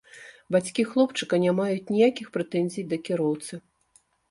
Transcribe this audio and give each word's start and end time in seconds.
Бацькі 0.53 0.85
хлопчыка 0.93 1.39
не 1.43 1.51
маюць 1.59 1.85
ніякіх 1.95 2.33
прэтэнзій 2.39 2.89
да 2.95 3.01
кіроўцы. 3.07 3.63